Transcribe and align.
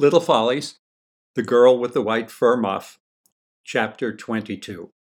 Little 0.00 0.20
Follies, 0.20 0.78
The 1.34 1.42
Girl 1.42 1.76
with 1.76 1.92
the 1.92 2.02
White 2.02 2.30
Fur 2.30 2.56
Muff, 2.56 3.00
Chapter 3.64 4.14
22. 4.14 4.92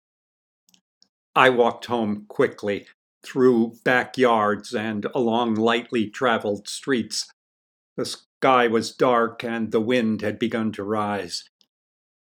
I 1.35 1.51
walked 1.51 1.85
home 1.85 2.25
quickly 2.29 2.87
through 3.23 3.75
backyards 3.85 4.75
and 4.75 5.05
along 5.15 5.57
lightly 5.57 6.09
traveled 6.09 6.67
streets. 6.67 7.31
The 7.99 8.07
sky 8.07 8.69
was 8.69 8.91
dark 8.91 9.45
and 9.45 9.71
the 9.71 9.83
wind 9.83 10.23
had 10.23 10.39
begun 10.39 10.73
to 10.73 10.83
rise. 10.83 11.45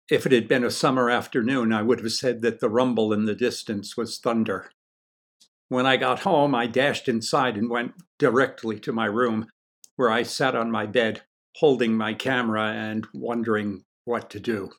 If 0.10 0.26
it 0.26 0.32
had 0.32 0.48
been 0.48 0.64
a 0.64 0.72
summer 0.72 1.10
afternoon, 1.10 1.74
I 1.74 1.82
would 1.82 2.00
have 2.00 2.14
said 2.14 2.42
that 2.44 2.62
the 2.62 2.70
rumble 2.70 3.12
in 3.12 3.26
the 3.26 3.36
distance 3.36 3.98
was 3.98 4.18
thunder. 4.18 4.72
When 5.68 5.86
I 5.86 5.98
got 5.98 6.20
home, 6.20 6.56
I 6.56 6.68
dashed 6.68 7.10
inside 7.10 7.58
and 7.58 7.70
went 7.70 7.96
directly 8.18 8.80
to 8.80 8.94
my 8.94 9.08
room, 9.08 9.48
where 9.98 10.10
I 10.10 10.24
sat 10.24 10.56
on 10.56 10.72
my 10.72 10.86
bed, 10.86 11.24
holding 11.58 11.96
my 11.96 12.14
camera 12.14 12.72
and 12.72 13.08
wondering 13.14 13.84
what 14.06 14.30
to 14.30 14.40
do. 14.40 14.72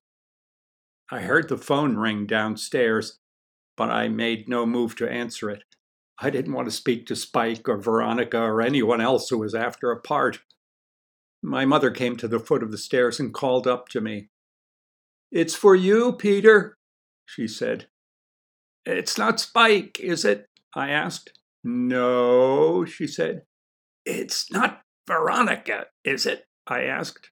I 1.11 1.21
heard 1.21 1.49
the 1.49 1.59
phone 1.59 1.97
ring 1.97 2.27
downstairs, 2.27 3.19
but 3.77 3.91
I 3.91 4.09
made 4.09 4.49
no 4.49 4.65
move 4.65 4.97
to 4.97 5.11
answer 5.11 5.51
it. 5.51 5.65
I 6.19 6.31
didn't 6.31 6.55
want 6.55 6.69
to 6.69 6.73
speak 6.73 7.07
to 7.07 7.17
Spike 7.17 7.69
or 7.69 7.77
Veronica 7.77 8.41
or 8.41 8.63
anyone 8.63 9.01
else 9.01 9.29
who 9.29 9.39
was 9.39 9.55
after 9.55 9.91
a 9.91 10.01
part. 10.01 10.41
My 11.43 11.65
mother 11.65 11.91
came 11.91 12.17
to 12.17 12.29
the 12.29 12.39
foot 12.39 12.63
of 12.63 12.71
the 12.71 12.79
stairs 12.79 13.19
and 13.19 13.35
called 13.35 13.67
up 13.67 13.89
to 13.89 14.01
me. 14.01 14.29
It's 15.31 15.55
for 15.55 15.75
you, 15.75 16.13
Peter, 16.13 16.77
she 17.27 17.49
said. 17.49 17.87
It's 18.87 19.19
not 19.19 19.41
Spike, 19.41 19.99
is 20.01 20.25
it? 20.25 20.47
I 20.75 20.91
asked. 20.91 21.39
No, 21.65 22.85
she 22.85 23.07
said. 23.07 23.43
It's 24.05 24.51
not 24.51 24.83
Veronica, 25.07 25.87
is 26.05 26.27
it? 26.27 26.47
I 26.67 26.83
asked. 26.85 27.31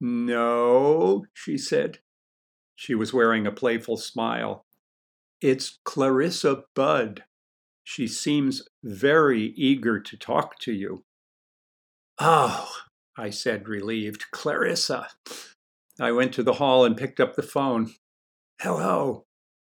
No, 0.00 1.24
she 1.32 1.56
said. 1.56 1.98
She 2.74 2.94
was 2.94 3.12
wearing 3.12 3.46
a 3.46 3.52
playful 3.52 3.96
smile. 3.96 4.66
It's 5.40 5.78
Clarissa 5.84 6.64
Bud. 6.74 7.24
She 7.84 8.06
seems 8.06 8.62
very 8.82 9.54
eager 9.56 10.00
to 10.00 10.16
talk 10.16 10.58
to 10.60 10.72
you. 10.72 11.04
Oh, 12.18 12.68
I 13.16 13.30
said, 13.30 13.68
relieved. 13.68 14.30
Clarissa. 14.32 15.08
I 16.00 16.12
went 16.12 16.34
to 16.34 16.42
the 16.42 16.54
hall 16.54 16.84
and 16.84 16.96
picked 16.96 17.20
up 17.20 17.36
the 17.36 17.42
phone. 17.42 17.92
Hello, 18.60 19.24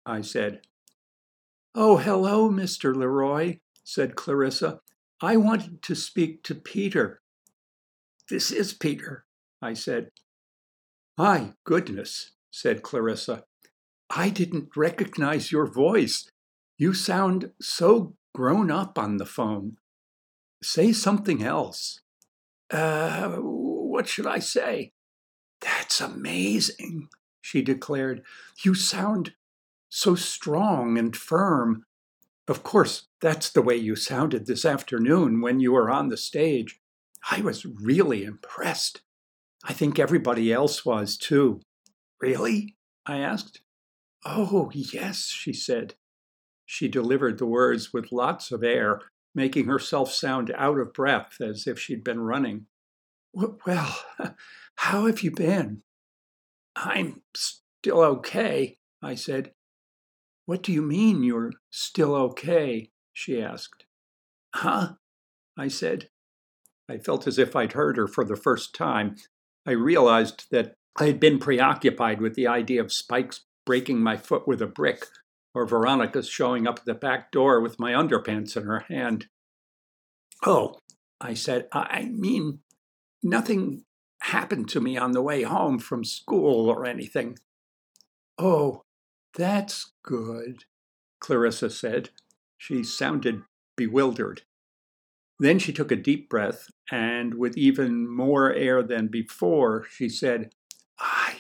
I 0.06 0.22
said. 0.22 0.62
Oh, 1.76 1.98
hello, 1.98 2.50
Mr. 2.50 2.96
Leroy, 2.96 3.60
said 3.84 4.16
Clarissa. 4.16 4.80
I 5.22 5.38
wanted 5.38 5.82
to 5.84 5.96
speak 5.96 6.44
to 6.44 6.56
Peter. 6.56 7.22
This 8.30 8.52
is 8.52 8.74
Peter, 8.74 9.26
I 9.60 9.74
said. 9.74 10.12
My 11.18 11.54
goodness, 11.64 12.34
said 12.52 12.84
Clarissa. 12.84 13.44
I 14.08 14.30
didn't 14.30 14.78
recognize 14.78 15.52
your 15.52 15.66
voice. 15.66 16.30
You 16.78 16.94
sound 16.94 17.52
so 17.60 18.14
grown 18.36 18.70
up 18.70 19.00
on 19.00 19.18
the 19.18 19.26
phone. 19.26 19.78
Say 20.62 20.94
something 20.94 21.44
else. 21.44 22.02
Uh, 22.70 23.38
what 23.38 24.08
should 24.08 24.28
I 24.28 24.38
say? 24.38 24.92
That's 25.60 26.00
amazing, 26.00 27.10
she 27.42 27.64
declared. 27.64 28.22
You 28.64 28.76
sound 28.76 29.34
so 29.90 30.14
strong 30.14 31.00
and 31.00 31.16
firm. 31.16 31.84
Of 32.48 32.62
course, 32.62 33.08
that's 33.22 33.50
the 33.50 33.64
way 33.64 33.76
you 33.76 33.96
sounded 33.96 34.46
this 34.46 34.66
afternoon 34.66 35.42
when 35.42 35.60
you 35.60 35.72
were 35.72 35.90
on 35.90 36.10
the 36.10 36.18
stage. 36.18 36.80
I 37.30 37.42
was 37.42 37.66
really 37.66 38.24
impressed. 38.24 39.02
I 39.64 39.74
think 39.74 40.00
everybody 40.00 40.54
else 40.54 40.86
was 40.86 41.18
too. 41.18 41.62
Really? 42.22 42.76
I 43.06 43.20
asked. 43.20 43.62
Oh, 44.26 44.72
yes, 44.74 45.28
she 45.28 45.54
said. 45.54 45.96
She 46.66 46.88
delivered 46.88 47.38
the 47.38 47.46
words 47.46 47.94
with 47.94 48.12
lots 48.12 48.52
of 48.52 48.64
air, 48.64 49.02
making 49.34 49.66
herself 49.66 50.12
sound 50.12 50.54
out 50.56 50.78
of 50.78 50.94
breath 50.94 51.38
as 51.42 51.66
if 51.68 51.80
she'd 51.80 52.04
been 52.04 52.22
running. 52.22 52.66
Well, 53.34 54.00
how 54.76 55.06
have 55.06 55.22
you 55.22 55.32
been? 55.32 55.84
I'm 56.76 57.22
still 57.36 58.02
okay, 58.02 58.78
I 59.02 59.16
said. 59.16 59.54
What 60.46 60.64
do 60.64 60.72
you 60.72 60.82
mean 60.82 61.24
you're 61.24 61.54
still 61.70 62.16
okay? 62.16 62.92
she 63.14 63.42
asked. 63.42 63.86
Huh? 64.56 64.94
I 65.58 65.68
said. 65.68 66.10
I 66.90 66.98
felt 66.98 67.28
as 67.28 67.38
if 67.38 67.56
I'd 67.56 67.74
heard 67.74 67.98
her 67.98 68.08
for 68.08 68.26
the 68.26 68.36
first 68.36 68.74
time. 68.74 69.16
I 69.66 69.72
realized 69.72 70.48
that 70.52 70.74
I 70.98 71.06
had 71.06 71.20
been 71.20 71.38
preoccupied 71.38 72.20
with 72.20 72.34
the 72.34 72.48
idea 72.48 72.82
of 72.82 72.92
Spike's 72.92 73.46
breaking 73.66 74.02
my 74.02 74.18
foot 74.18 74.48
with 74.48 74.62
a 74.62 74.68
brick 74.68 75.06
or 75.54 75.66
Veronica's 75.66 76.28
showing 76.28 76.68
up 76.68 76.80
at 76.80 76.86
the 76.86 76.94
back 76.94 77.32
door 77.32 77.62
with 77.62 77.80
my 77.80 77.92
underpants 77.92 78.58
in 78.58 78.64
her 78.64 78.86
hand. 78.88 79.28
Oh, 80.46 80.80
I 81.22 81.34
said, 81.34 81.68
I 81.72 82.10
mean, 82.12 82.60
nothing 83.22 83.84
happened 84.22 84.70
to 84.70 84.80
me 84.80 84.98
on 84.98 85.12
the 85.12 85.22
way 85.22 85.44
home 85.44 85.80
from 85.80 86.04
school 86.04 86.70
or 86.70 86.86
anything. 86.86 87.38
Oh, 88.38 88.84
that's 89.36 89.92
good, 90.04 90.64
Clarissa 91.20 91.70
said. 91.70 92.10
She 92.58 92.84
sounded 92.84 93.44
bewildered. 93.76 94.44
Then 95.40 95.58
she 95.58 95.72
took 95.72 95.92
a 95.92 95.96
deep 95.96 96.30
breath, 96.30 96.68
and 96.92 97.36
with 97.36 97.58
even 97.58 98.14
more 98.14 98.54
air 98.54 98.84
than 98.84 99.08
before, 99.08 99.86
she 99.90 100.10
said, 100.10 100.52
I 101.00 101.36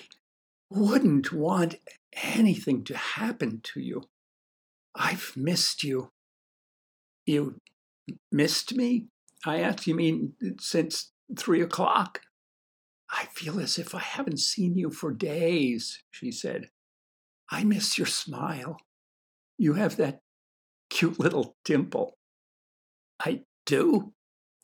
wouldn't 0.69 1.33
want 1.33 1.75
anything 2.13 2.83
to 2.85 2.95
happen 2.95 3.59
to 3.63 3.81
you. 3.81 4.03
I've 4.95 5.33
missed 5.35 5.83
you. 5.83 6.11
You 7.25 7.59
missed 8.31 8.75
me? 8.75 9.07
I 9.45 9.59
asked. 9.59 9.85
You 9.85 9.95
mean 9.95 10.33
since 10.59 11.11
three 11.37 11.61
o'clock? 11.61 12.21
I 13.11 13.25
feel 13.25 13.59
as 13.59 13.77
if 13.77 13.93
I 13.93 13.99
haven't 13.99 14.39
seen 14.39 14.75
you 14.75 14.91
for 14.91 15.11
days, 15.11 16.03
she 16.11 16.31
said. 16.31 16.69
I 17.51 17.63
miss 17.63 17.97
your 17.97 18.07
smile. 18.07 18.77
You 19.57 19.73
have 19.73 19.97
that 19.97 20.19
cute 20.89 21.19
little 21.19 21.55
dimple. 21.65 22.17
I 23.19 23.41
do? 23.69 24.13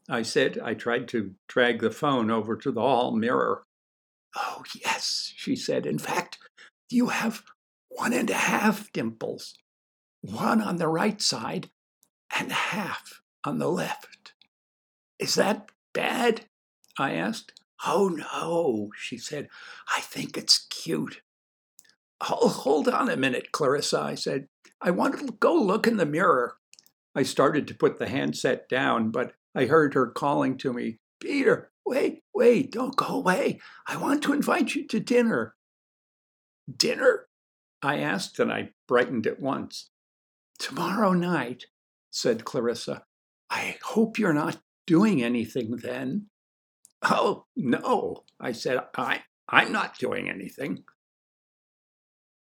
I 0.10 0.24
said. 0.24 0.60
I 0.64 0.74
tried 0.74 1.08
to 1.10 1.36
drag 1.48 1.80
the 1.80 1.92
phone 1.92 2.32
over 2.32 2.56
to 2.58 2.72
the 2.72 2.82
hall 2.82 3.16
mirror. 3.16 3.64
Oh, 4.36 4.64
yes, 4.74 5.32
she 5.36 5.56
said. 5.56 5.86
In 5.86 6.00
fact, 6.00 6.38
you 6.90 7.08
have 7.08 7.44
one 7.90 8.14
and 8.14 8.30
a 8.30 8.36
half 8.36 8.92
dimples, 8.92 9.56
one 10.22 10.62
on 10.62 10.78
the 10.78 10.88
right 10.88 11.22
side 11.22 11.70
and 12.38 12.52
half 12.52 13.22
on 13.44 13.60
the 13.60 13.70
left. 13.70 14.34
Is 15.20 15.36
that 15.36 15.70
bad? 15.94 16.42
I 16.98 17.14
asked. 17.14 17.54
Oh, 17.86 18.10
no, 18.10 18.90
she 18.98 19.18
said. 19.18 19.48
I 19.96 20.02
think 20.02 20.38
it's 20.38 20.66
cute. 20.70 21.22
Oh, 22.22 22.50
hold 22.50 22.88
on 22.88 23.10
a 23.10 23.18
minute, 23.18 23.52
Clarissa, 23.52 24.02
I 24.02 24.16
said. 24.16 24.48
I 24.82 24.92
want 24.92 25.20
to 25.20 25.34
go 25.40 25.54
look 25.54 25.88
in 25.88 25.98
the 25.98 26.06
mirror. 26.06 26.56
I 27.16 27.24
started 27.24 27.68
to 27.68 27.76
put 27.76 27.98
the 27.98 28.10
handset 28.10 28.68
down, 28.68 29.12
but 29.12 29.34
I 29.56 29.66
heard 29.66 29.94
her 29.94 30.08
calling 30.08 30.58
to 30.60 30.74
me, 30.74 31.00
Peter, 31.22 31.72
wait, 31.86 32.24
wait, 32.34 32.72
don't 32.72 32.96
go 32.96 33.08
away. 33.08 33.60
I 33.88 33.96
want 33.98 34.22
to 34.24 34.34
invite 34.34 34.76
you 34.76 34.86
to 34.88 35.00
dinner. 35.00 35.56
Dinner? 36.76 37.28
I 37.82 38.00
asked, 38.00 38.40
and 38.40 38.52
I 38.52 38.72
brightened 38.88 39.28
at 39.28 39.40
once. 39.40 39.90
Tomorrow 40.60 41.14
night, 41.14 41.66
said 42.12 42.44
Clarissa. 42.44 43.04
I 43.50 43.78
hope 43.84 44.18
you're 44.18 44.34
not 44.34 44.60
doing 44.88 45.24
anything 45.24 45.78
then. 45.78 46.28
Oh, 47.04 47.46
no, 47.56 48.24
I 48.40 48.52
said. 48.52 48.80
I, 48.98 49.22
I'm 49.48 49.72
not 49.72 50.00
doing 50.00 50.30
anything. 50.30 50.84